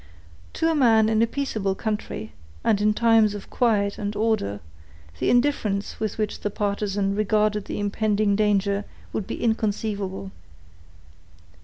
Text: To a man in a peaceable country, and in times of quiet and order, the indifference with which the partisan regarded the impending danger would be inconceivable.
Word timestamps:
To 0.53 0.67
a 0.67 0.73
man 0.73 1.09
in 1.09 1.21
a 1.21 1.27
peaceable 1.27 1.75
country, 1.75 2.33
and 2.63 2.81
in 2.81 2.91
times 2.95 3.35
of 3.35 3.51
quiet 3.51 3.99
and 3.99 4.15
order, 4.15 4.59
the 5.19 5.29
indifference 5.29 5.99
with 5.99 6.17
which 6.17 6.39
the 6.39 6.49
partisan 6.49 7.13
regarded 7.13 7.65
the 7.65 7.79
impending 7.79 8.35
danger 8.35 8.83
would 9.13 9.27
be 9.27 9.39
inconceivable. 9.43 10.31